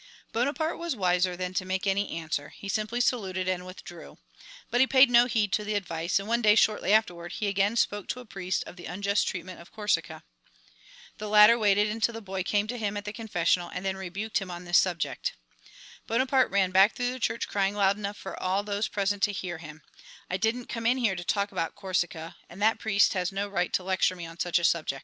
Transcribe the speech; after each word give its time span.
Bonaparte 0.33 0.79
was 0.79 0.95
wiser 0.95 1.37
than 1.37 1.53
to 1.53 1.63
make 1.63 1.85
any 1.85 2.09
answer, 2.09 2.49
he 2.49 2.67
simply 2.67 2.99
saluted 2.99 3.47
and 3.47 3.67
withdrew. 3.67 4.17
But 4.71 4.81
he 4.81 4.87
paid 4.87 5.11
no 5.11 5.27
heed 5.27 5.51
to 5.53 5.63
the 5.63 5.75
advice, 5.75 6.17
and 6.17 6.27
one 6.27 6.41
day 6.41 6.55
shortly 6.55 6.91
afterward 6.91 7.33
he 7.33 7.45
again 7.47 7.75
spoke 7.75 8.07
to 8.07 8.19
a 8.19 8.25
priest 8.25 8.63
of 8.65 8.77
the 8.77 8.87
unjust 8.87 9.27
treatment 9.27 9.61
of 9.61 9.71
Corsica. 9.71 10.23
The 11.19 11.29
latter 11.29 11.55
waited 11.55 11.87
until 11.87 12.13
the 12.13 12.19
boy 12.21 12.41
came 12.41 12.65
to 12.69 12.79
him 12.79 12.97
at 12.97 13.05
the 13.05 13.13
confessional 13.13 13.69
and 13.69 13.85
then 13.85 13.95
rebuked 13.95 14.39
him 14.39 14.49
on 14.49 14.65
this 14.65 14.79
subject. 14.79 15.33
Bonaparte 16.07 16.49
ran 16.49 16.71
back 16.71 16.95
through 16.95 17.11
the 17.11 17.19
church 17.19 17.47
crying 17.47 17.75
loud 17.75 17.95
enough 17.95 18.17
for 18.17 18.35
all 18.41 18.63
those 18.63 18.87
present 18.87 19.21
to 19.21 19.31
hear 19.31 19.59
him, 19.59 19.83
"I 20.31 20.37
didn't 20.37 20.65
come 20.65 20.87
in 20.87 20.97
here 20.97 21.15
to 21.15 21.23
talk 21.23 21.51
about 21.51 21.75
Corsica, 21.75 22.37
and 22.49 22.59
that 22.59 22.79
priest 22.79 23.13
has 23.13 23.31
no 23.31 23.47
right 23.47 23.71
to 23.73 23.83
lecture 23.83 24.15
me 24.15 24.25
on 24.25 24.39
such 24.39 24.57
a 24.57 24.63
subject!" 24.63 24.99